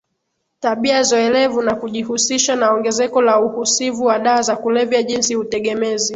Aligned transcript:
tabia 0.59 1.03
zoelevu 1.03 1.61
na 1.61 1.75
kujihusisha 1.75 2.55
na 2.55 2.73
ongezeko 2.73 3.21
la 3.21 3.41
uhusivu 3.41 4.03
wa 4.05 4.19
dawa 4.19 4.41
za 4.41 4.55
kulevya 4.55 5.03
jinsi 5.03 5.35
utegemezi 5.35 6.09